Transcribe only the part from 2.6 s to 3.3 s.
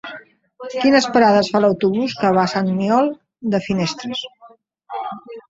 Aniol